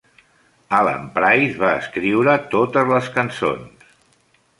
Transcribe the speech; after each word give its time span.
Alan 0.77 1.03
Price 1.17 1.59
va 1.63 1.69
escriure 1.81 2.35
totes 2.55 2.89
les 2.93 3.11
cançons. 3.19 3.93